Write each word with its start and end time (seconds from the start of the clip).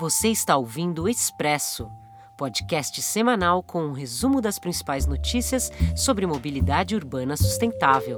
Você 0.00 0.28
está 0.28 0.56
ouvindo 0.56 1.02
o 1.02 1.08
Expresso, 1.08 1.90
podcast 2.36 3.02
semanal 3.02 3.64
com 3.64 3.82
um 3.82 3.90
resumo 3.90 4.40
das 4.40 4.56
principais 4.56 5.06
notícias 5.06 5.72
sobre 5.96 6.24
mobilidade 6.24 6.94
urbana 6.94 7.36
sustentável. 7.36 8.16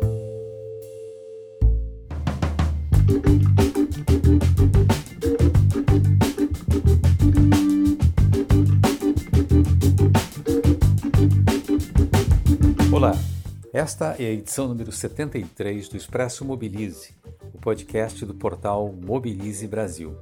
Olá, 12.93 13.13
esta 13.73 14.17
é 14.19 14.27
a 14.27 14.33
edição 14.33 14.69
número 14.69 14.93
73 14.93 15.89
do 15.89 15.97
Expresso 15.97 16.45
Mobilize, 16.45 17.15
o 17.55 17.59
podcast 17.59 18.27
do 18.27 18.35
portal 18.35 18.93
Mobilize 18.93 19.67
Brasil. 19.67 20.21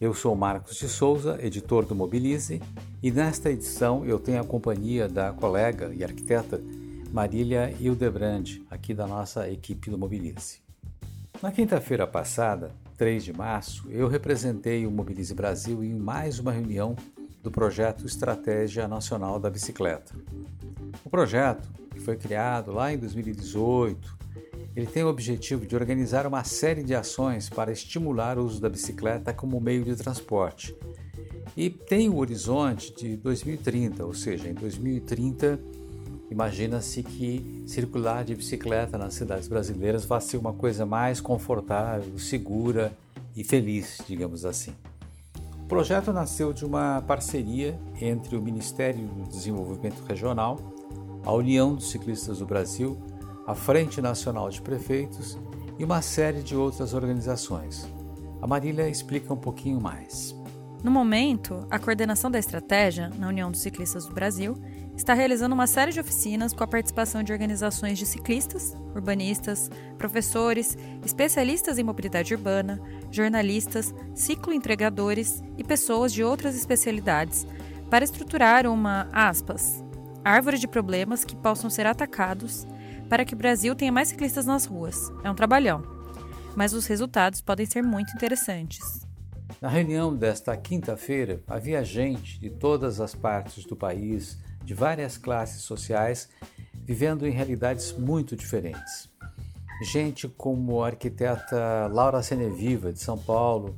Eu 0.00 0.14
sou 0.14 0.34
Marcos 0.34 0.76
de 0.76 0.88
Souza, 0.88 1.38
editor 1.42 1.84
do 1.84 1.94
Mobilize, 1.94 2.60
e 3.02 3.10
nesta 3.10 3.50
edição 3.50 4.04
eu 4.04 4.18
tenho 4.18 4.40
a 4.40 4.44
companhia 4.44 5.08
da 5.08 5.32
colega 5.32 5.92
e 5.94 6.02
arquiteta 6.02 6.60
Marília 7.12 7.74
Hildebrand, 7.80 8.60
aqui 8.70 8.94
da 8.94 9.06
nossa 9.06 9.50
equipe 9.50 9.90
do 9.90 9.98
Mobilize. 9.98 10.60
Na 11.42 11.50
quinta-feira 11.50 12.06
passada, 12.06 12.70
3 12.96 13.24
de 13.24 13.32
março, 13.32 13.88
eu 13.90 14.06
representei 14.08 14.86
o 14.86 14.90
Mobilize 14.90 15.34
Brasil 15.34 15.82
em 15.82 15.94
mais 15.94 16.38
uma 16.38 16.52
reunião 16.52 16.94
do 17.42 17.50
projeto 17.50 18.06
Estratégia 18.06 18.86
Nacional 18.86 19.40
da 19.40 19.48
Bicicleta. 19.48 20.14
O 21.04 21.08
projeto, 21.08 21.68
que 21.90 21.98
foi 21.98 22.16
criado 22.16 22.72
lá 22.72 22.92
em 22.92 22.98
2018, 22.98 24.19
ele 24.74 24.86
tem 24.86 25.02
o 25.02 25.08
objetivo 25.08 25.66
de 25.66 25.74
organizar 25.74 26.26
uma 26.26 26.44
série 26.44 26.82
de 26.82 26.94
ações 26.94 27.48
para 27.48 27.72
estimular 27.72 28.38
o 28.38 28.44
uso 28.44 28.60
da 28.60 28.68
bicicleta 28.68 29.32
como 29.32 29.60
meio 29.60 29.84
de 29.84 29.96
transporte. 29.96 30.76
E 31.56 31.68
tem 31.68 32.08
o 32.08 32.18
horizonte 32.18 32.94
de 32.94 33.16
2030, 33.16 34.04
ou 34.04 34.14
seja, 34.14 34.48
em 34.48 34.54
2030 34.54 35.58
imagina-se 36.30 37.02
que 37.02 37.64
circular 37.66 38.24
de 38.24 38.36
bicicleta 38.36 38.96
nas 38.96 39.14
cidades 39.14 39.48
brasileiras 39.48 40.04
vai 40.04 40.20
ser 40.20 40.36
uma 40.36 40.52
coisa 40.52 40.86
mais 40.86 41.20
confortável, 41.20 42.16
segura 42.18 42.92
e 43.34 43.42
feliz, 43.42 44.00
digamos 44.06 44.44
assim. 44.44 44.72
O 45.64 45.66
projeto 45.66 46.12
nasceu 46.12 46.52
de 46.52 46.64
uma 46.64 47.02
parceria 47.02 47.78
entre 48.00 48.36
o 48.36 48.42
Ministério 48.42 49.06
do 49.08 49.28
Desenvolvimento 49.28 50.02
Regional, 50.04 50.58
a 51.24 51.32
União 51.32 51.74
dos 51.74 51.90
Ciclistas 51.90 52.38
do 52.38 52.46
Brasil 52.46 52.96
a 53.50 53.54
Frente 53.54 54.00
Nacional 54.00 54.48
de 54.48 54.62
Prefeitos 54.62 55.36
e 55.76 55.84
uma 55.84 56.00
série 56.02 56.40
de 56.40 56.54
outras 56.54 56.94
organizações. 56.94 57.92
A 58.40 58.46
Marília 58.46 58.88
explica 58.88 59.34
um 59.34 59.36
pouquinho 59.36 59.80
mais. 59.80 60.36
No 60.84 60.90
momento, 60.90 61.66
a 61.68 61.76
coordenação 61.76 62.30
da 62.30 62.38
estratégia, 62.38 63.10
na 63.18 63.26
União 63.26 63.50
dos 63.50 63.60
Ciclistas 63.60 64.06
do 64.06 64.14
Brasil, 64.14 64.56
está 64.96 65.14
realizando 65.14 65.52
uma 65.52 65.66
série 65.66 65.90
de 65.90 65.98
oficinas 65.98 66.52
com 66.52 66.62
a 66.62 66.66
participação 66.66 67.24
de 67.24 67.32
organizações 67.32 67.98
de 67.98 68.06
ciclistas, 68.06 68.72
urbanistas, 68.94 69.68
professores, 69.98 70.78
especialistas 71.04 71.76
em 71.76 71.82
mobilidade 71.82 72.32
urbana, 72.32 72.80
jornalistas, 73.10 73.92
cicloentregadores 74.14 75.42
e 75.58 75.64
pessoas 75.64 76.12
de 76.12 76.22
outras 76.22 76.54
especialidades, 76.54 77.48
para 77.90 78.04
estruturar 78.04 78.64
uma, 78.68 79.08
aspas, 79.12 79.84
árvore 80.24 80.56
de 80.56 80.68
problemas 80.68 81.24
que 81.24 81.34
possam 81.34 81.68
ser 81.68 81.84
atacados 81.84 82.64
para 83.10 83.24
que 83.24 83.34
o 83.34 83.36
Brasil 83.36 83.74
tenha 83.74 83.90
mais 83.90 84.08
ciclistas 84.08 84.46
nas 84.46 84.64
ruas. 84.64 85.12
É 85.24 85.30
um 85.30 85.34
trabalhão, 85.34 85.82
mas 86.54 86.72
os 86.72 86.86
resultados 86.86 87.40
podem 87.40 87.66
ser 87.66 87.82
muito 87.82 88.14
interessantes. 88.14 89.04
Na 89.60 89.68
reunião 89.68 90.14
desta 90.14 90.56
quinta-feira, 90.56 91.42
havia 91.48 91.84
gente 91.84 92.38
de 92.38 92.48
todas 92.48 93.00
as 93.00 93.12
partes 93.12 93.64
do 93.64 93.74
país, 93.74 94.38
de 94.64 94.72
várias 94.74 95.18
classes 95.18 95.62
sociais, 95.62 96.28
vivendo 96.72 97.26
em 97.26 97.32
realidades 97.32 97.92
muito 97.92 98.36
diferentes. 98.36 99.10
Gente 99.82 100.28
como 100.28 100.82
a 100.82 100.86
arquiteta 100.86 101.88
Laura 101.92 102.22
Seneviva, 102.22 102.92
de 102.92 103.00
São 103.00 103.18
Paulo, 103.18 103.76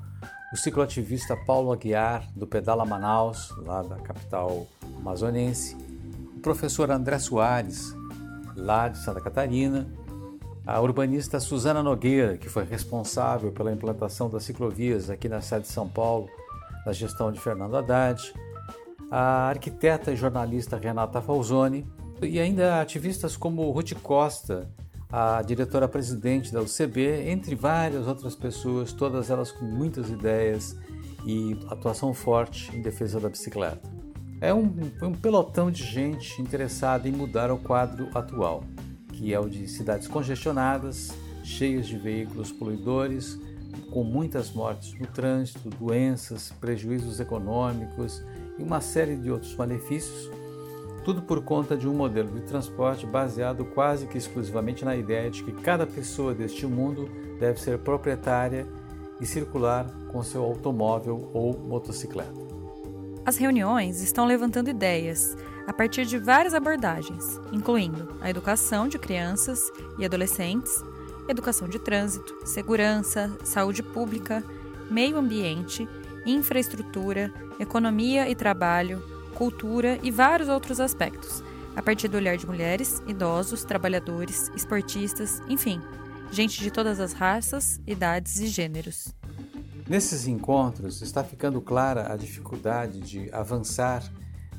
o 0.53 0.57
cicloativista 0.57 1.35
Paulo 1.35 1.73
Aguiar, 1.73 2.29
do 2.37 2.47
Pedala 2.47 2.85
Manaus, 2.85 3.51
lá 3.65 3.83
da 3.83 3.97
capital 3.97 4.67
amazonense, 4.99 5.75
o 6.37 6.41
professor 6.41 6.91
André 6.91 7.19
Soares, 7.19 7.95
lá 8.57 8.89
de 8.89 8.99
Santa 8.99 9.21
Catarina, 9.21 9.87
a 10.67 10.81
urbanista 10.81 11.41
Suzana 11.41 11.83
Nogueira, 11.83 12.37
que 12.37 12.49
foi 12.49 12.65
responsável 12.65 13.51
pela 13.53 13.73
implantação 13.73 14.31
das 14.31 14.45
ciclovias 14.45 15.11
aqui 15.11 15.29
na 15.29 15.41
cidade 15.41 15.65
de 15.65 15.73
São 15.73 15.89
Paulo, 15.89 16.29
na 16.87 16.93
gestão 16.93 17.33
de 17.33 17.41
Fernando 17.41 17.77
Haddad, 17.77 18.33
a 19.11 19.49
arquiteta 19.49 20.13
e 20.13 20.17
jornalista 20.17 20.77
Renata 20.77 21.21
Falzoni, 21.21 21.87
e 22.23 22.39
ainda 22.39 22.81
ativistas 22.81 23.37
como 23.37 23.69
Ruth 23.71 23.95
Costa, 24.03 24.71
a 25.11 25.43
diretora-presidente 25.43 26.53
da 26.53 26.63
UCB, 26.63 27.29
entre 27.29 27.55
várias 27.55 28.07
outras 28.07 28.35
pessoas, 28.35 28.93
todas 28.93 29.29
elas 29.29 29.51
com 29.51 29.65
muitas 29.65 30.09
ideias 30.09 30.77
e 31.27 31.59
atuação 31.69 32.15
forte 32.15 32.75
em 32.75 32.81
defesa 32.81 33.21
da 33.21 33.29
bicicleta. 33.29 34.02
É 34.43 34.53
um, 34.53 34.75
um 35.01 35.13
pelotão 35.13 35.71
de 35.71 35.85
gente 35.85 36.43
interessada 36.43 37.09
em 37.09 37.13
mudar 37.13 37.53
o 37.53 37.59
quadro 37.59 38.09
atual, 38.13 38.65
que 39.13 39.33
é 39.33 39.39
o 39.39 39.49
de 39.49 39.69
cidades 39.69 40.09
congestionadas, 40.09 41.13
cheias 41.45 41.87
de 41.87 41.97
veículos 41.97 42.51
poluidores, 42.51 43.39
com 43.93 44.03
muitas 44.03 44.51
mortes 44.51 44.99
no 44.99 45.07
trânsito, 45.07 45.71
doenças, 45.71 46.53
prejuízos 46.61 47.21
econômicos 47.21 48.21
e 48.59 48.65
uma 48.65 48.81
série 48.81 49.15
de 49.15 49.31
outros 49.31 49.55
malefícios, 49.55 50.29
tudo 51.05 51.23
por 51.23 51.45
conta 51.45 51.77
de 51.77 51.87
um 51.87 51.95
modelo 51.95 52.33
de 52.33 52.41
transporte 52.41 53.07
baseado 53.07 53.65
quase 53.67 54.09
que 54.09 54.19
exclusivamente 54.19 54.85
na 54.85 54.97
ideia 54.97 55.31
de 55.31 55.45
que 55.45 55.53
cada 55.53 55.87
pessoa 55.87 56.35
deste 56.35 56.67
mundo 56.67 57.09
deve 57.39 57.61
ser 57.61 57.79
proprietária 57.79 58.67
e 59.21 59.25
circular 59.25 59.87
com 60.11 60.21
seu 60.21 60.43
automóvel 60.43 61.31
ou 61.33 61.57
motocicleta. 61.57 62.52
As 63.25 63.37
reuniões 63.37 64.03
estão 64.03 64.27
levantando 64.27 64.71
ideias 64.71 65.37
a 65.67 65.73
partir 65.73 66.05
de 66.05 66.19
várias 66.19 66.55
abordagens, 66.55 67.41
incluindo 67.53 68.17
a 68.21 68.29
educação 68.29 68.89
de 68.89 68.99
crianças 68.99 69.71
e 69.97 70.05
adolescentes, 70.05 70.83
educação 71.29 71.69
de 71.69 71.79
trânsito, 71.79 72.37
segurança, 72.45 73.31
saúde 73.45 73.81
pública, 73.81 74.43
meio 74.91 75.17
ambiente, 75.17 75.89
infraestrutura, 76.27 77.33
economia 77.61 78.29
e 78.29 78.35
trabalho, 78.35 79.01
cultura 79.37 80.01
e 80.03 80.11
vários 80.11 80.49
outros 80.49 80.81
aspectos, 80.81 81.45
a 81.77 81.83
partir 81.83 82.09
do 82.09 82.17
olhar 82.17 82.37
de 82.37 82.47
mulheres, 82.47 83.01
idosos, 83.07 83.63
trabalhadores, 83.65 84.51
esportistas, 84.57 85.41
enfim, 85.49 85.81
gente 86.33 86.61
de 86.61 86.73
todas 86.73 86.99
as 86.99 87.13
raças, 87.13 87.81
idades 87.87 88.41
e 88.41 88.49
gêneros. 88.49 89.15
Nesses 89.93 90.27
encontros 90.27 91.03
está 91.03 91.23
ficando 91.23 91.61
clara 91.61 92.11
a 92.11 92.17
dificuldade 92.17 92.99
de 93.01 93.31
avançar 93.31 94.03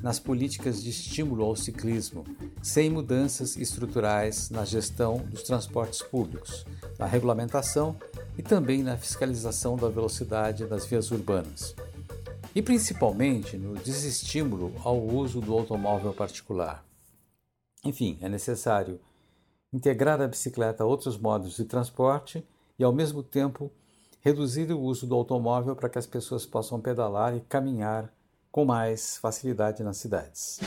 nas 0.00 0.20
políticas 0.20 0.80
de 0.80 0.90
estímulo 0.90 1.42
ao 1.42 1.56
ciclismo, 1.56 2.22
sem 2.62 2.88
mudanças 2.88 3.56
estruturais 3.56 4.48
na 4.48 4.64
gestão 4.64 5.16
dos 5.16 5.42
transportes 5.42 6.00
públicos, 6.02 6.64
na 7.00 7.06
regulamentação 7.06 7.96
e 8.38 8.44
também 8.44 8.84
na 8.84 8.96
fiscalização 8.96 9.76
da 9.76 9.88
velocidade 9.88 10.66
das 10.66 10.86
vias 10.86 11.10
urbanas. 11.10 11.74
E 12.54 12.62
principalmente 12.62 13.56
no 13.56 13.74
desestímulo 13.74 14.72
ao 14.84 15.04
uso 15.04 15.40
do 15.40 15.52
automóvel 15.52 16.14
particular. 16.14 16.84
Enfim, 17.84 18.16
é 18.20 18.28
necessário 18.28 19.00
integrar 19.72 20.20
a 20.22 20.28
bicicleta 20.28 20.84
a 20.84 20.86
outros 20.86 21.18
modos 21.18 21.56
de 21.56 21.64
transporte 21.64 22.46
e, 22.78 22.84
ao 22.84 22.92
mesmo 22.92 23.20
tempo, 23.20 23.72
reduzir 24.24 24.72
o 24.72 24.80
uso 24.80 25.06
do 25.06 25.14
automóvel 25.14 25.76
para 25.76 25.90
que 25.90 25.98
as 25.98 26.06
pessoas 26.06 26.46
possam 26.46 26.80
pedalar 26.80 27.36
e 27.36 27.40
caminhar 27.40 28.10
com 28.50 28.64
mais 28.64 29.18
facilidade 29.18 29.82
nas 29.82 29.98
cidades. 29.98 30.60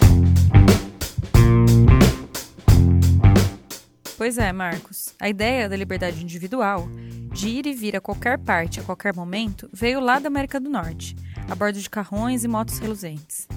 Pois 4.15 4.37
é, 4.37 4.51
Marcos. 4.51 5.15
A 5.19 5.27
ideia 5.27 5.67
da 5.67 5.75
liberdade 5.75 6.21
individual, 6.21 6.87
de 7.33 7.49
ir 7.49 7.65
e 7.65 7.73
vir 7.73 7.95
a 7.95 8.01
qualquer 8.01 8.37
parte 8.37 8.79
a 8.79 8.83
qualquer 8.83 9.15
momento, 9.15 9.67
veio 9.73 9.99
lá 9.99 10.19
da 10.19 10.27
América 10.27 10.59
do 10.59 10.69
Norte, 10.69 11.15
a 11.49 11.55
bordo 11.55 11.79
de 11.79 11.89
carrões 11.89 12.43
e 12.43 12.47
motos 12.47 12.77
reluzentes. 12.77 13.47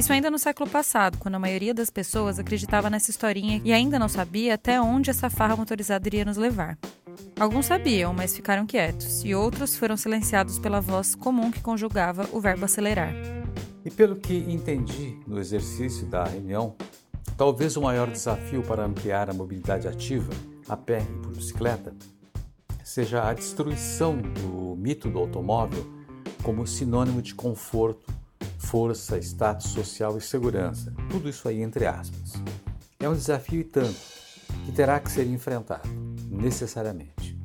Isso 0.00 0.14
ainda 0.14 0.30
no 0.30 0.38
século 0.38 0.66
passado, 0.66 1.18
quando 1.18 1.34
a 1.34 1.38
maioria 1.38 1.74
das 1.74 1.90
pessoas 1.90 2.38
acreditava 2.38 2.88
nessa 2.88 3.10
historinha 3.10 3.60
e 3.62 3.70
ainda 3.70 3.98
não 3.98 4.08
sabia 4.08 4.54
até 4.54 4.80
onde 4.80 5.10
essa 5.10 5.28
farra 5.28 5.54
motorizada 5.54 6.08
iria 6.08 6.24
nos 6.24 6.38
levar. 6.38 6.78
Alguns 7.38 7.66
sabiam, 7.66 8.14
mas 8.14 8.34
ficaram 8.34 8.64
quietos, 8.64 9.22
e 9.26 9.34
outros 9.34 9.76
foram 9.76 9.98
silenciados 9.98 10.58
pela 10.58 10.80
voz 10.80 11.14
comum 11.14 11.50
que 11.50 11.60
conjugava 11.60 12.26
o 12.32 12.40
verbo 12.40 12.64
acelerar. 12.64 13.12
E 13.84 13.90
pelo 13.90 14.16
que 14.16 14.38
entendi 14.38 15.20
no 15.26 15.38
exercício 15.38 16.06
da 16.06 16.24
reunião, 16.24 16.74
talvez 17.36 17.76
o 17.76 17.82
maior 17.82 18.10
desafio 18.10 18.62
para 18.62 18.86
ampliar 18.86 19.28
a 19.28 19.34
mobilidade 19.34 19.86
ativa, 19.86 20.32
a 20.66 20.78
pé 20.78 21.02
e 21.02 21.18
por 21.18 21.36
bicicleta, 21.36 21.94
seja 22.82 23.28
a 23.28 23.34
destruição 23.34 24.16
do 24.16 24.74
mito 24.76 25.10
do 25.10 25.18
automóvel 25.18 25.86
como 26.42 26.66
sinônimo 26.66 27.20
de 27.20 27.34
conforto, 27.34 28.18
força, 28.70 29.18
status 29.18 29.70
social 29.70 30.16
e 30.16 30.20
segurança. 30.20 30.94
Tudo 31.10 31.28
isso 31.28 31.48
aí 31.48 31.60
entre 31.60 31.86
aspas. 31.86 32.34
É 33.00 33.08
um 33.08 33.14
desafio 33.14 33.60
e 33.60 33.64
tanto 33.64 33.98
que 34.64 34.70
terá 34.70 35.00
que 35.00 35.10
ser 35.10 35.26
enfrentado, 35.26 35.88
necessariamente. 36.30 37.36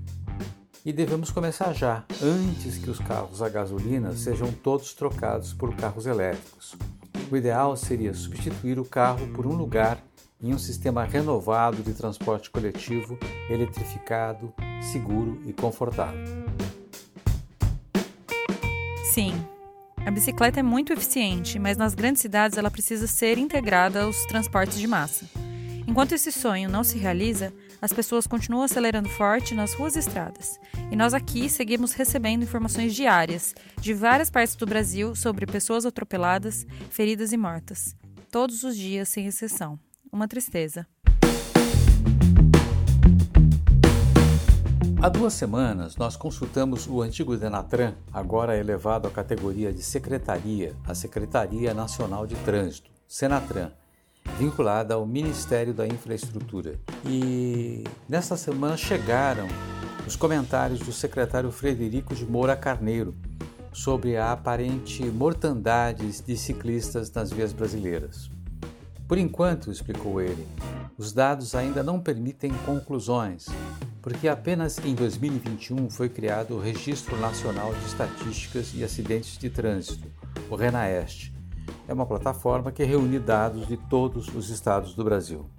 E 0.85 0.93
devemos 0.93 1.31
começar 1.31 1.73
já, 1.73 2.05
antes 2.21 2.77
que 2.77 2.91
os 2.91 2.99
carros 2.99 3.41
a 3.41 3.49
gasolina 3.49 4.15
sejam 4.15 4.51
todos 4.51 4.93
trocados 4.93 5.51
por 5.51 5.75
carros 5.75 6.05
elétricos. 6.05 6.75
O 7.31 7.35
ideal 7.35 7.75
seria 7.75 8.13
substituir 8.13 8.77
o 8.77 8.85
carro 8.85 9.27
por 9.33 9.47
um 9.47 9.55
lugar 9.55 9.97
em 10.39 10.53
um 10.53 10.59
sistema 10.59 11.03
renovado 11.05 11.81
de 11.81 11.93
transporte 11.93 12.51
coletivo, 12.51 13.17
eletrificado, 13.49 14.53
seguro 14.79 15.41
e 15.43 15.53
confortável. 15.53 16.23
Sim, 19.11 19.33
a 20.05 20.11
bicicleta 20.11 20.59
é 20.59 20.63
muito 20.63 20.93
eficiente, 20.93 21.57
mas 21.57 21.77
nas 21.77 21.95
grandes 21.95 22.21
cidades 22.21 22.57
ela 22.57 22.69
precisa 22.69 23.07
ser 23.07 23.39
integrada 23.39 24.03
aos 24.03 24.23
transportes 24.25 24.77
de 24.77 24.85
massa. 24.85 25.25
Enquanto 25.87 26.13
esse 26.13 26.31
sonho 26.31 26.69
não 26.69 26.83
se 26.83 26.97
realiza, 26.97 27.51
as 27.81 27.91
pessoas 27.91 28.27
continuam 28.27 28.63
acelerando 28.63 29.09
forte 29.09 29.55
nas 29.55 29.73
ruas 29.73 29.95
e 29.95 29.99
estradas. 29.99 30.59
E 30.91 30.95
nós 30.95 31.13
aqui 31.13 31.49
seguimos 31.49 31.93
recebendo 31.93 32.43
informações 32.43 32.93
diárias 32.93 33.55
de 33.79 33.93
várias 33.93 34.29
partes 34.29 34.55
do 34.55 34.65
Brasil 34.65 35.15
sobre 35.15 35.45
pessoas 35.45 35.85
atropeladas, 35.85 36.65
feridas 36.89 37.31
e 37.31 37.37
mortas. 37.37 37.95
Todos 38.31 38.63
os 38.63 38.77
dias, 38.77 39.09
sem 39.09 39.25
exceção. 39.25 39.79
Uma 40.11 40.27
tristeza. 40.27 40.87
Há 45.05 45.09
duas 45.09 45.33
semanas, 45.33 45.97
nós 45.97 46.17
consultamos 46.17 46.87
o 46.87 46.99
antigo 46.99 47.37
Denatran, 47.37 47.93
agora 48.11 48.57
elevado 48.57 49.07
à 49.07 49.11
categoria 49.11 49.71
de 49.71 49.83
Secretaria, 49.83 50.75
a 50.83 50.95
Secretaria 50.95 51.75
Nacional 51.75 52.25
de 52.25 52.33
Trânsito, 52.37 52.89
Senatran 53.07 53.69
vinculada 54.39 54.95
ao 54.95 55.05
Ministério 55.05 55.75
da 55.75 55.85
Infraestrutura. 55.85 56.79
E 57.05 57.83
nesta 58.09 58.35
semana 58.35 58.75
chegaram 58.75 59.47
os 60.07 60.15
comentários 60.15 60.79
do 60.79 60.91
secretário 60.91 61.51
Frederico 61.51 62.15
de 62.15 62.25
Moura 62.25 62.55
Carneiro 62.55 63.13
sobre 63.71 64.17
a 64.17 64.31
aparente 64.31 65.05
mortandade 65.05 66.19
de 66.23 66.35
ciclistas 66.35 67.11
nas 67.11 67.29
vias 67.29 67.53
brasileiras. 67.53 68.31
Por 69.07 69.19
enquanto, 69.19 69.69
explicou 69.69 70.19
ele, 70.19 70.47
os 70.97 71.13
dados 71.13 71.53
ainda 71.53 71.83
não 71.83 71.99
permitem 71.99 72.51
conclusões, 72.65 73.45
porque 74.05 74.27
apenas 74.27 74.77
em 74.85 74.93
2021 74.93 75.89
foi 75.89 76.07
criado 76.07 76.53
o 76.53 76.59
Registro 76.59 77.17
Nacional 77.17 77.73
de 77.73 77.85
Estatísticas 77.87 78.71
e 78.75 78.83
Acidentes 78.83 79.35
de 79.35 79.49
Trânsito, 79.49 80.07
o 80.47 80.55
RENAEST, 80.55 81.33
é 81.87 81.93
uma 81.93 82.05
plataforma 82.05 82.71
que 82.71 82.83
reúne 82.83 83.17
dados 83.17 83.67
de 83.67 83.77
todos 83.77 84.27
os 84.27 84.51
estados 84.51 84.93
do 84.93 85.03
Brasil. 85.03 85.49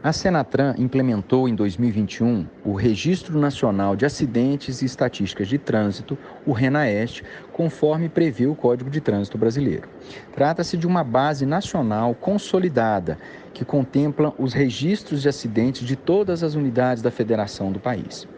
A 0.00 0.12
Senatran 0.12 0.76
implementou 0.78 1.48
em 1.48 1.56
2021 1.56 2.46
o 2.64 2.72
Registro 2.72 3.36
Nacional 3.36 3.96
de 3.96 4.06
Acidentes 4.06 4.80
e 4.80 4.84
Estatísticas 4.84 5.48
de 5.48 5.58
Trânsito, 5.58 6.16
o 6.46 6.52
RENAEST, 6.52 7.24
conforme 7.52 8.08
prevê 8.08 8.46
o 8.46 8.54
Código 8.54 8.88
de 8.90 9.00
Trânsito 9.00 9.36
Brasileiro. 9.36 9.88
Trata-se 10.32 10.76
de 10.76 10.86
uma 10.86 11.02
base 11.02 11.44
nacional 11.44 12.14
consolidada 12.14 13.18
que 13.52 13.64
contempla 13.64 14.32
os 14.38 14.52
registros 14.52 15.20
de 15.20 15.28
acidentes 15.28 15.84
de 15.84 15.96
todas 15.96 16.44
as 16.44 16.54
unidades 16.54 17.02
da 17.02 17.10
federação 17.10 17.72
do 17.72 17.80
país. 17.80 18.28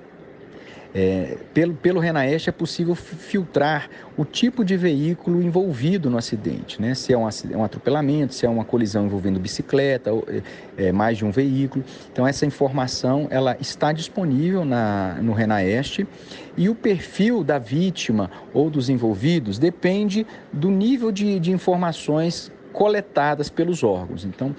É, 0.92 1.37
pelo, 1.54 1.75
pelo 1.75 2.00
Renaeste 2.00 2.48
é 2.48 2.52
possível 2.52 2.96
filtrar 2.96 3.88
o 4.16 4.25
tipo 4.25 4.64
de 4.64 4.76
veículo 4.76 5.40
envolvido 5.40 6.10
no 6.10 6.19
acidente, 6.19 6.82
né? 6.82 6.94
se 6.94 7.12
é 7.12 7.19
um, 7.19 7.28
um 7.54 7.64
atropelamento, 7.64 8.34
se 8.34 8.44
é 8.44 8.48
uma 8.48 8.64
colisão 8.64 9.06
envolvendo 9.06 9.38
bicicleta, 9.38 10.12
ou, 10.12 10.26
é, 10.28 10.88
é, 10.88 10.92
mais 10.92 11.16
de 11.16 11.25
um 11.25 11.31
veículo. 11.31 11.84
Então 12.12 12.26
essa 12.26 12.44
informação 12.44 13.28
ela 13.31 13.56
está 13.60 13.92
disponível 13.92 14.64
na, 14.64 15.14
no 15.22 15.32
Renaeste 15.32 16.06
e 16.56 16.69
o 16.69 16.75
perfil 16.75 17.44
da 17.44 17.58
vítima 17.58 18.31
ou 18.52 18.69
dos 18.69 18.88
envolvidos 18.88 19.58
depende 19.58 20.26
do 20.52 20.70
nível 20.70 21.12
de, 21.12 21.38
de 21.38 21.52
informações 21.52 22.50
coletadas 22.72 23.49
pelos 23.49 23.82
órgãos. 23.82 24.25
Então, 24.25 24.55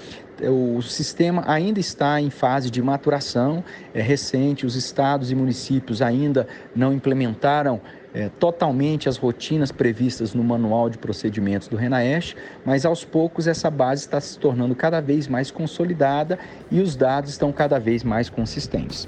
o 0.49 0.81
sistema 0.81 1.43
ainda 1.47 1.79
está 1.79 2.19
em 2.19 2.29
fase 2.29 2.69
de 2.69 2.81
maturação, 2.81 3.63
é 3.93 4.01
recente, 4.01 4.65
os 4.65 4.75
estados 4.75 5.31
e 5.31 5.35
municípios 5.35 6.01
ainda 6.01 6.47
não 6.75 6.93
implementaram 6.93 7.79
é, 8.13 8.29
totalmente 8.39 9.07
as 9.07 9.17
rotinas 9.17 9.71
previstas 9.71 10.33
no 10.33 10.43
manual 10.43 10.89
de 10.89 10.97
procedimentos 10.97 11.67
do 11.67 11.77
Renaeste, 11.77 12.35
mas 12.65 12.85
aos 12.85 13.05
poucos 13.05 13.47
essa 13.47 13.69
base 13.69 14.01
está 14.01 14.19
se 14.19 14.37
tornando 14.37 14.75
cada 14.75 14.99
vez 14.99 15.27
mais 15.27 15.49
consolidada 15.49 16.37
e 16.69 16.81
os 16.81 16.95
dados 16.95 17.31
estão 17.31 17.51
cada 17.51 17.79
vez 17.79 18.03
mais 18.03 18.29
consistentes. 18.29 19.07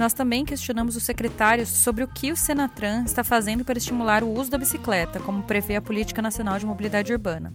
Nós 0.00 0.14
também 0.14 0.46
questionamos 0.46 0.96
os 0.96 1.02
secretários 1.02 1.68
sobre 1.68 2.02
o 2.02 2.08
que 2.08 2.32
o 2.32 2.36
Senatran 2.36 3.04
está 3.04 3.22
fazendo 3.22 3.66
para 3.66 3.76
estimular 3.76 4.24
o 4.24 4.32
uso 4.32 4.50
da 4.50 4.56
bicicleta, 4.56 5.20
como 5.20 5.42
prevê 5.42 5.76
a 5.76 5.82
Política 5.82 6.22
Nacional 6.22 6.58
de 6.58 6.64
Mobilidade 6.64 7.12
Urbana 7.12 7.52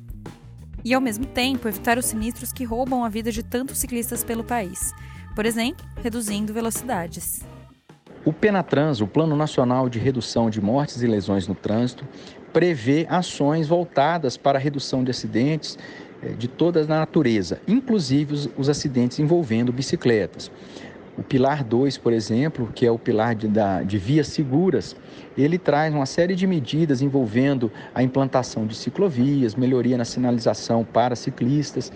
e, 0.83 0.94
ao 0.94 1.01
mesmo 1.01 1.25
tempo, 1.25 1.68
evitar 1.68 1.97
os 1.97 2.06
sinistros 2.06 2.53
que 2.53 2.63
roubam 2.63 3.03
a 3.03 3.09
vida 3.09 3.31
de 3.31 3.42
tantos 3.42 3.80
ciclistas 3.80 4.24
pelo 4.24 4.44
país, 4.44 4.94
por 5.33 5.44
exemplo, 5.44 5.83
reduzindo 6.03 6.53
velocidades. 6.53 7.42
O 8.24 8.31
Penatrans, 8.31 9.01
o 9.01 9.07
Plano 9.07 9.36
Nacional 9.36 9.89
de 9.89 9.97
Redução 9.97 10.47
de 10.47 10.62
Mortes 10.62 11.01
e 11.01 11.07
Lesões 11.07 11.47
no 11.47 11.56
Trânsito, 11.56 12.07
prevê 12.53 13.07
ações 13.09 13.68
voltadas 13.68 14.38
para 14.38 14.59
a 14.59 14.62
redução 14.62 15.03
de 15.03 15.09
acidentes 15.09 15.80
eh, 16.21 16.30
de 16.33 16.47
toda 16.47 16.81
a 16.81 16.86
natureza, 16.86 17.59
inclusive 17.68 18.36
os, 18.36 18.50
os 18.56 18.69
acidentes 18.69 19.18
envolvendo 19.18 19.74
bicicletas. 19.74 20.51
O 21.18 21.24
pilar 21.24 21.64
2, 21.64 21.98
por 21.98 22.12
exemplo, 22.12 22.70
que 22.76 22.86
é 22.86 22.92
o 22.92 23.00
pilar 23.00 23.36
de, 23.36 23.48
da, 23.48 23.82
de 23.84 23.98
vias 23.98 24.28
seguras, 24.28 24.96
ele 25.38 25.58
traz 25.58 25.94
uma 25.94 26.06
série 26.06 26.36
de 26.36 26.46
medidas 26.46 27.02
envolvendo 27.02 27.72
a 27.94 28.04
implantação 28.04 28.66
de 28.68 28.76
ciclovias, 28.76 29.56
melhoria 29.56 29.98
na 29.98 30.04
sinalização 30.04 30.84
para 30.84 31.16
ciclistas. 31.16 31.90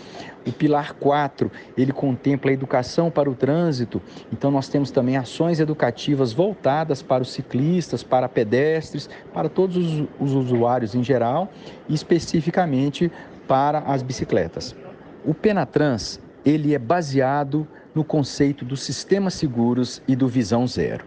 O 0.48 0.54
pilar 0.54 0.94
4, 0.94 1.52
ele 1.78 1.92
contempla 1.92 2.50
a 2.50 2.54
educação 2.54 3.12
para 3.12 3.30
o 3.30 3.36
trânsito, 3.36 4.02
então 4.32 4.50
nós 4.52 4.70
temos 4.70 4.90
também 4.90 5.18
ações 5.18 5.60
educativas 5.60 6.32
voltadas 6.32 7.02
para 7.02 7.22
os 7.22 7.34
ciclistas, 7.34 8.04
para 8.04 8.30
pedestres, 8.30 9.10
para 9.34 9.50
todos 9.50 9.76
os, 9.76 10.08
os 10.18 10.34
usuários 10.34 10.96
em 10.96 11.04
geral 11.04 11.52
e 11.90 11.94
especificamente 11.94 13.12
para 13.46 13.80
as 13.80 14.02
bicicletas. 14.02 14.74
O 15.26 15.34
Penatrans, 15.34 16.22
ele 16.46 16.74
é 16.74 16.80
baseado 16.80 17.68
no 18.00 18.06
conceito 18.06 18.64
dos 18.64 18.82
sistemas 18.82 19.34
seguros 19.34 20.02
e 20.08 20.16
do 20.16 20.26
visão 20.26 20.66
zero, 20.66 21.04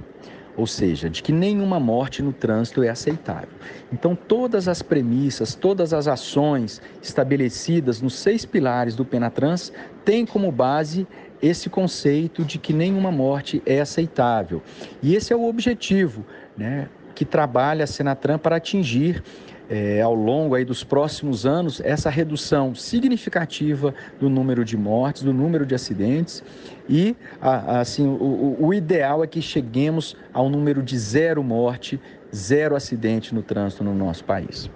ou 0.55 0.67
seja, 0.67 1.09
de 1.09 1.23
que 1.23 1.33
nenhuma 1.33 1.81
morte 1.81 2.23
no 2.23 2.35
trânsito 2.35 2.83
é 2.83 2.91
aceitável. 2.91 3.49
Então, 3.91 4.15
todas 4.15 4.69
as 4.69 4.83
premissas, 4.83 5.55
todas 5.55 5.95
as 5.95 6.07
ações 6.07 6.83
estabelecidas 7.01 8.03
nos 8.03 8.13
seis 8.13 8.45
pilares 8.45 8.95
do 8.95 9.07
Penatrans 9.07 9.73
têm 10.05 10.27
como 10.27 10.53
base 10.53 11.07
esse 11.41 11.71
conceito 11.71 12.45
de 12.45 12.59
que 12.59 12.75
nenhuma 12.75 13.11
morte 13.11 13.63
é 13.65 13.81
aceitável. 13.81 14.63
E 15.03 15.15
esse 15.15 15.33
é 15.33 15.37
o 15.37 15.49
objetivo 15.49 16.27
né, 16.55 16.91
que 17.15 17.25
trabalha 17.25 17.85
a 17.85 17.87
Senatran 17.87 18.37
para 18.37 18.57
atingir 18.57 19.25
é, 19.69 20.01
ao 20.01 20.15
longo 20.15 20.55
aí 20.55 20.65
dos 20.65 20.85
próximos 20.85 21.47
anos 21.47 21.81
essa 21.81 22.11
redução 22.11 22.75
significativa 22.75 23.95
do 24.19 24.29
número 24.29 24.65
de 24.65 24.77
mortes, 24.77 25.23
do 25.23 25.33
número 25.33 25.65
de 25.65 25.75
acidentes 25.75 26.43
e 26.89 27.17
assim 27.41 28.07
o, 28.07 28.57
o 28.61 28.75
ideal 28.75 29.23
é 29.23 29.27
que 29.27 29.41
cheguemos 29.41 30.17
ao 30.33 30.49
número 30.49 30.83
de 30.83 30.99
zero 30.99 31.43
morte, 31.43 32.01
zero 32.35 32.77
acidente 32.77 33.35
no 33.35 33.43
trânsito 33.43 33.85
no 33.85 33.95
nosso 33.95 34.25
país. 34.25 34.71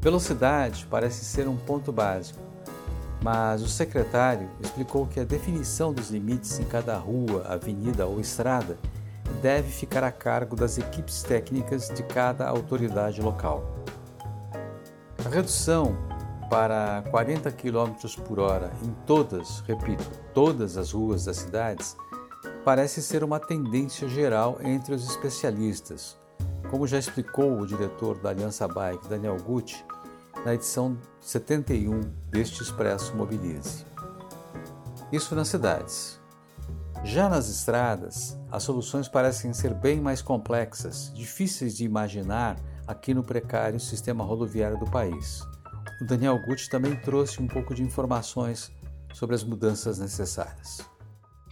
Velocidade 0.00 0.86
parece 0.88 1.24
ser 1.24 1.48
um 1.48 1.56
ponto 1.56 1.90
básico, 1.90 2.38
mas 3.20 3.60
o 3.60 3.66
secretário 3.66 4.48
explicou 4.62 5.04
que 5.04 5.18
a 5.18 5.24
definição 5.24 5.92
dos 5.92 6.10
limites 6.10 6.60
em 6.60 6.64
cada 6.64 6.96
rua, 6.96 7.44
avenida 7.48 8.06
ou 8.06 8.20
estrada 8.20 8.78
deve 9.42 9.70
ficar 9.70 10.04
a 10.04 10.12
cargo 10.12 10.56
das 10.56 10.78
equipes 10.78 11.22
técnicas 11.22 11.88
de 11.88 12.02
cada 12.02 12.48
autoridade 12.48 13.20
local. 13.20 13.84
A 15.24 15.28
redução 15.28 15.96
para 16.48 17.02
40 17.10 17.50
km 17.52 17.92
por 18.24 18.38
hora 18.38 18.70
em 18.82 18.90
todas, 19.06 19.60
repito, 19.66 20.04
todas 20.32 20.76
as 20.76 20.92
ruas 20.92 21.24
das 21.24 21.38
cidades 21.38 21.96
parece 22.64 23.02
ser 23.02 23.24
uma 23.24 23.40
tendência 23.40 24.08
geral 24.08 24.58
entre 24.62 24.94
os 24.94 25.08
especialistas, 25.08 26.16
como 26.70 26.86
já 26.86 26.98
explicou 26.98 27.58
o 27.58 27.66
diretor 27.66 28.18
da 28.18 28.30
Aliança 28.30 28.66
Bike, 28.66 29.08
Daniel 29.08 29.36
Gucci, 29.36 29.84
na 30.44 30.54
edição 30.54 30.96
71 31.20 32.00
deste 32.30 32.62
Expresso 32.62 33.16
Mobilize. 33.16 33.84
Isso 35.10 35.34
nas 35.34 35.48
cidades. 35.48 36.20
Já 37.04 37.28
nas 37.28 37.48
estradas, 37.48 38.38
as 38.50 38.62
soluções 38.62 39.08
parecem 39.08 39.52
ser 39.52 39.74
bem 39.74 40.00
mais 40.00 40.20
complexas, 40.20 41.12
difíceis 41.14 41.76
de 41.76 41.84
imaginar 41.84 42.56
aqui 42.86 43.14
no 43.14 43.22
precário 43.22 43.78
sistema 43.78 44.24
rodoviário 44.24 44.78
do 44.78 44.90
país. 44.90 45.40
O 46.00 46.04
Daniel 46.04 46.38
Gucci 46.38 46.68
também 46.68 46.96
trouxe 46.96 47.40
um 47.40 47.46
pouco 47.46 47.74
de 47.74 47.82
informações 47.82 48.72
sobre 49.14 49.34
as 49.34 49.44
mudanças 49.44 49.98
necessárias. 49.98 50.88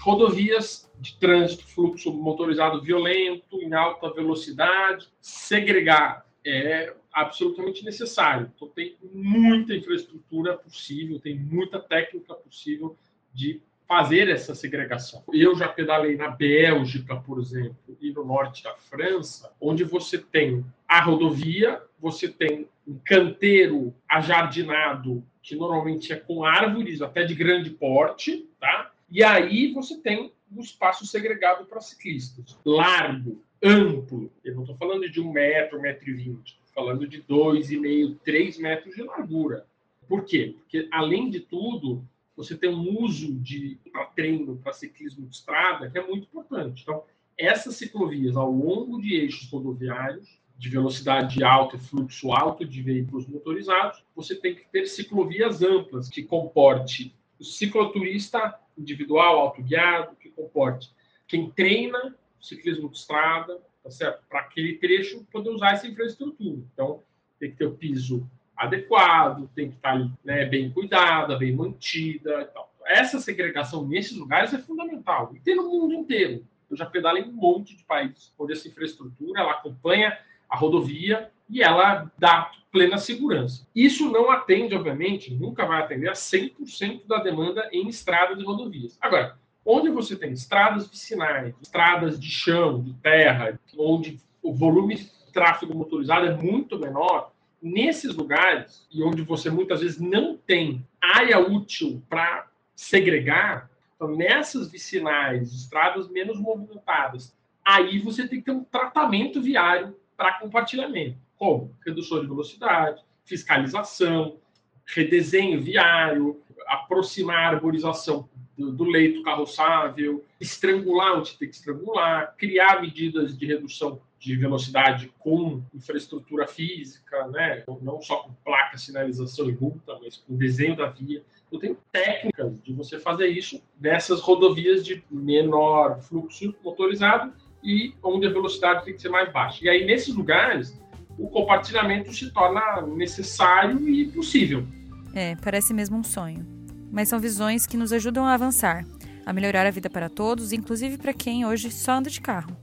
Rodovias 0.01 0.91
de 0.99 1.19
trânsito, 1.19 1.65
fluxo 1.67 2.13
motorizado 2.13 2.83
violento, 2.83 3.61
em 3.63 3.73
alta 3.73 4.13
velocidade, 4.13 5.09
segregar 5.21 6.27
é 6.45 6.95
absolutamente 7.13 7.85
necessário. 7.85 8.53
Então, 8.55 8.69
tem 8.69 8.97
muita 9.13 9.75
infraestrutura 9.75 10.59
possível, 10.59 11.19
tem 11.19 11.39
muita 11.39 11.81
técnica 11.81 12.35
possível 12.35 12.97
de 13.33 13.63
fazer 13.87 14.29
essa 14.29 14.55
segregação. 14.55 15.23
Eu 15.33 15.55
já 15.57 15.69
pedalei 15.69 16.17
na 16.17 16.29
Bélgica, 16.29 17.17
por 17.17 17.39
exemplo, 17.39 17.97
e 18.01 18.13
no 18.13 18.25
norte 18.25 18.63
da 18.63 18.75
França, 18.75 19.53
onde 19.61 19.85
você 19.85 20.19
tem 20.19 20.65
a 20.89 21.01
rodovia, 21.01 21.83
você 21.99 22.29
tem 22.29 22.69
um 22.87 22.99
canteiro 23.05 23.95
ajardinado, 24.09 25.25
que 25.43 25.55
normalmente 25.55 26.13
é 26.13 26.17
com 26.17 26.45
árvores 26.45 27.03
até 27.03 27.25
de 27.25 27.35
grande 27.35 27.71
porte, 27.71 28.49
tá? 28.59 28.91
E 29.11 29.23
aí 29.23 29.73
você 29.73 29.99
tem 30.01 30.33
um 30.51 30.61
espaço 30.61 31.07
segregado 31.07 31.67
para 31.67 31.81
ciclistas, 31.81 32.59
largo, 32.65 33.43
amplo. 33.63 34.31
Eu 34.45 34.55
não 34.55 34.63
estou 34.63 34.77
falando 34.77 35.11
de 35.11 35.21
um 35.21 35.33
metro, 35.33 35.79
um 35.79 35.83
metro 35.83 36.09
e 36.09 36.15
vinte, 36.15 36.59
falando 36.75 37.07
de 37.07 37.23
dois 37.23 37.71
e 37.71 37.79
meio, 37.79 38.15
três 38.17 38.59
metros 38.59 38.95
de 38.95 39.03
largura. 39.03 39.67
Por 40.09 40.25
quê? 40.25 40.57
Porque, 40.59 40.89
além 40.93 41.31
de 41.31 41.41
tudo, 41.41 42.05
você 42.37 42.57
tem 42.57 42.71
um 42.71 43.03
uso 43.03 43.35
de 43.35 43.79
para 43.93 44.07
treino, 44.07 44.57
para 44.57 44.73
ciclismo 44.73 45.27
de 45.27 45.37
estrada, 45.37 45.91
que 45.91 45.99
é 45.99 46.07
muito 46.07 46.25
importante. 46.25 46.83
Então, 46.83 47.05
essas 47.37 47.77
ciclovias 47.77 48.37
ao 48.37 48.51
longo 48.51 49.01
de 49.01 49.15
eixos 49.15 49.49
rodoviários, 49.51 50.39
de 50.57 50.69
velocidade 50.69 51.43
alta 51.43 51.77
e 51.77 51.81
fluxo 51.81 52.33
alto 52.33 52.65
de 52.65 52.81
veículos 52.81 53.27
motorizados, 53.27 54.05
você 54.15 54.37
tem 54.37 54.55
que 54.55 54.67
ter 54.69 54.87
ciclovias 54.87 55.63
amplas 55.63 56.09
que 56.09 56.23
comporte 56.23 57.15
o 57.39 57.45
cicloturista 57.45 58.59
individual, 58.79 59.41
autoguiado, 59.41 60.17
que 60.17 60.31
comporte 60.31 60.91
quem 61.27 61.51
treina 61.51 62.17
ciclismo 62.41 62.89
de 62.89 62.99
estrada, 62.99 63.61
tá? 63.83 64.13
Para 64.29 64.41
aquele 64.41 64.75
trecho 64.75 65.25
poder 65.33 65.51
usar 65.51 65.73
essa 65.73 65.87
infraestrutura. 65.87 66.63
Então, 66.73 67.03
tem 67.39 67.51
que 67.51 67.57
ter 67.57 67.67
o 67.67 67.75
piso 67.75 68.29
adequado, 68.57 69.49
tem 69.55 69.71
que 69.71 69.77
estar 69.77 69.99
né, 70.25 70.45
bem 70.47 70.71
cuidada, 70.71 71.37
bem 71.37 71.55
mantida. 71.55 72.51
Essa 72.87 73.19
segregação 73.19 73.87
nesses 73.87 74.17
lugares 74.17 74.53
é 74.53 74.59
fundamental. 74.59 75.33
E 75.35 75.41
tem 75.41 75.57
no 75.57 75.69
mundo 75.69 75.95
inteiro. 75.95 76.45
Eu 76.71 76.77
já 76.77 76.87
pedalei 76.87 77.23
um 77.23 77.33
monte 77.33 77.77
de 77.77 77.85
países 77.85 78.33
onde 78.39 78.53
essa 78.53 78.69
infraestrutura 78.69 79.41
ela 79.41 79.53
acompanha 79.53 80.19
a 80.49 80.57
rodovia 80.57 81.31
e 81.49 81.63
ela 81.63 82.11
dá 82.19 82.51
plena 82.73 82.99
segurança. 82.99 83.67
Isso 83.75 84.11
não 84.11 84.31
atende, 84.31 84.75
obviamente, 84.75 85.33
nunca 85.33 85.65
vai 85.65 85.81
atender 85.81 86.09
a 86.09 86.15
100% 86.15 87.07
da 87.07 87.19
demanda 87.19 87.69
em 87.73 87.89
estradas 87.89 88.39
e 88.39 88.45
rodovias. 88.45 88.99
Agora, 89.01 89.39
onde 89.65 89.89
você 89.89 90.17
tem 90.17 90.33
estradas 90.33 90.89
vicinais, 90.89 91.55
estradas 91.63 92.19
de 92.19 92.29
chão, 92.29 92.83
de 92.83 92.93
terra, 92.95 93.59
onde 93.79 94.21
o 94.43 94.53
volume 94.53 94.97
de 94.97 95.11
tráfego 95.33 95.77
motorizado 95.77 96.27
é 96.27 96.37
muito 96.37 96.79
menor, 96.79 97.33
nesses 97.65 98.15
lugares, 98.15 98.87
e 98.93 99.03
onde 99.03 99.23
você 99.23 99.49
muitas 99.49 99.81
vezes 99.81 99.99
não 99.99 100.37
tem 100.37 100.87
área 101.01 101.39
útil 101.39 102.03
para 102.11 102.47
segregar, 102.77 103.71
então 103.97 104.15
nessas 104.15 104.71
vicinais, 104.71 105.51
estradas 105.53 106.09
menos 106.11 106.39
movimentadas, 106.39 107.35
aí 107.65 107.99
você 107.99 108.29
tem 108.29 108.41
que 108.41 108.45
ter 108.45 108.53
um 108.53 108.65
tratamento 108.65 109.41
viário 109.41 109.97
para 110.15 110.35
compartilhamento. 110.35 111.17
Como? 111.39 111.75
Redução 111.85 112.21
de 112.21 112.27
velocidade, 112.27 113.03
fiscalização, 113.25 114.37
redesenho 114.85 115.63
viário, 115.63 116.43
aproximar 116.67 117.39
a 117.39 117.49
arborização 117.57 118.29
do, 118.57 118.71
do, 118.73 118.85
leito 118.85 119.23
carroçável, 119.23 120.23
estrangular 120.39 121.19
onde 121.19 121.37
tem 121.39 121.49
que 121.49 121.55
estrangular, 121.55 122.35
criar 122.37 122.83
medidas 122.83 123.37
de 123.37 123.47
redução 123.47 124.01
de 124.25 124.37
velocidade 124.37 125.13
com 125.19 125.63
infraestrutura 125.75 126.47
física, 126.47 127.27
né? 127.29 127.63
não 127.83 128.01
só 128.01 128.23
com 128.23 128.33
placa, 128.43 128.79
sinalização 128.79 129.51
e 129.51 129.53
multa, 129.53 129.99
mas 130.03 130.17
com 130.17 130.35
desenho 130.35 130.75
da 130.75 130.87
via. 130.87 131.23
Eu 131.53 131.59
tenho 131.59 131.77
técnicas 131.93 132.59
de 132.63 132.73
você 132.73 132.99
fazer 132.99 133.29
isso 133.29 133.63
nessas 133.79 134.21
rodovias 134.21 134.83
de 134.83 135.05
menor 135.11 136.01
fluxo 136.01 136.55
motorizado 136.65 137.35
e 137.63 137.93
onde 138.03 138.27
a 138.27 138.31
velocidade 138.31 138.87
tem 138.87 138.95
que 138.95 139.03
ser 139.03 139.11
mais 139.11 139.31
baixa. 139.31 139.63
E 139.63 139.69
aí, 139.69 139.85
nesses 139.85 140.15
lugares, 140.15 140.81
o 141.19 141.29
compartilhamento 141.29 142.11
se 142.11 142.33
torna 142.33 142.81
necessário 142.81 143.87
e 143.87 144.11
possível. 144.11 144.67
É, 145.15 145.37
parece 145.37 145.75
mesmo 145.75 145.99
um 145.99 146.03
sonho. 146.03 146.47
Mas 146.91 147.11
são 147.11 147.21
visões 147.21 147.67
que 147.67 147.77
nos 147.77 147.93
ajudam 147.93 148.25
a 148.25 148.33
avançar, 148.33 148.87
a 149.27 149.33
melhorar 149.35 149.67
a 149.67 149.71
vida 149.71 149.91
para 149.91 150.09
todos, 150.09 150.51
inclusive 150.51 150.97
para 150.97 151.13
quem 151.13 151.45
hoje 151.45 151.71
só 151.71 151.93
anda 151.93 152.09
de 152.09 152.23
carro. 152.23 152.57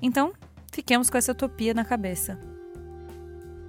Então, 0.00 0.32
fiquemos 0.74 1.08
com 1.08 1.16
essa 1.16 1.32
utopia 1.32 1.72
na 1.72 1.84
cabeça. 1.84 2.38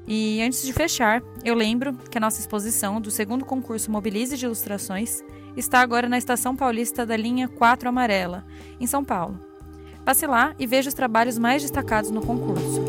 E 0.07 0.41
antes 0.41 0.63
de 0.63 0.73
fechar, 0.73 1.21
eu 1.43 1.55
lembro 1.55 1.93
que 1.93 2.17
a 2.17 2.21
nossa 2.21 2.39
exposição 2.39 2.99
do 2.99 3.09
segundo 3.09 3.45
concurso 3.45 3.89
Mobilize 3.89 4.37
de 4.37 4.45
Ilustrações 4.45 5.23
está 5.55 5.79
agora 5.79 6.09
na 6.09 6.17
Estação 6.17 6.55
Paulista 6.55 7.05
da 7.05 7.15
linha 7.15 7.47
4 7.47 7.89
Amarela, 7.89 8.45
em 8.79 8.85
São 8.85 9.03
Paulo. 9.03 9.39
Passe 10.03 10.27
lá 10.27 10.53
e 10.59 10.67
veja 10.67 10.89
os 10.89 10.93
trabalhos 10.93 11.37
mais 11.37 11.61
destacados 11.61 12.11
no 12.11 12.21
concurso. 12.21 12.83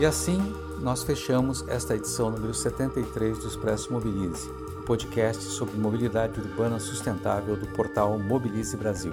E 0.00 0.06
assim 0.06 0.40
nós 0.80 1.02
fechamos 1.02 1.66
esta 1.68 1.96
edição 1.96 2.30
número 2.30 2.54
73 2.54 3.38
do 3.38 3.48
Expresso 3.48 3.92
Mobilize 3.92 4.67
podcast 4.88 5.42
sobre 5.42 5.76
mobilidade 5.76 6.40
urbana 6.40 6.80
sustentável 6.80 7.54
do 7.54 7.66
portal 7.66 8.18
Mobilize 8.18 8.74
Brasil. 8.74 9.12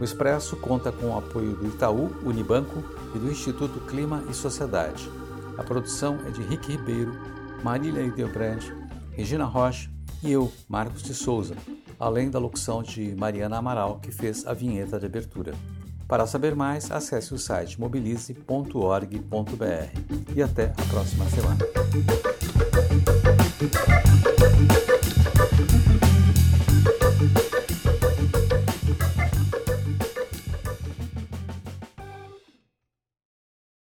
O 0.00 0.04
Expresso 0.04 0.56
conta 0.56 0.92
com 0.92 1.06
o 1.06 1.18
apoio 1.18 1.56
do 1.56 1.66
Itaú, 1.66 2.12
Unibanco 2.22 2.84
e 3.12 3.18
do 3.18 3.28
Instituto 3.28 3.80
Clima 3.80 4.22
e 4.30 4.34
Sociedade. 4.34 5.10
A 5.58 5.64
produção 5.64 6.20
é 6.24 6.30
de 6.30 6.42
Rick 6.42 6.70
Ribeiro, 6.70 7.12
Marília 7.64 8.02
Ideobrand, 8.02 8.60
Regina 9.10 9.44
Rocha 9.44 9.90
e 10.22 10.30
eu, 10.30 10.52
Marcos 10.68 11.02
de 11.02 11.12
Souza, 11.12 11.56
além 11.98 12.30
da 12.30 12.38
locução 12.38 12.80
de 12.80 13.16
Mariana 13.16 13.58
Amaral, 13.58 13.98
que 13.98 14.12
fez 14.12 14.46
a 14.46 14.54
vinheta 14.54 15.00
de 15.00 15.06
abertura. 15.06 15.54
Para 16.06 16.24
saber 16.24 16.54
mais, 16.54 16.92
acesse 16.92 17.34
o 17.34 17.38
site 17.38 17.80
mobilize.org.br. 17.80 20.36
E 20.36 20.42
até 20.42 20.66
a 20.66 20.86
próxima 20.88 21.24
semana. 21.30 21.58
Thank 25.36 26.02
you. 26.02 26.03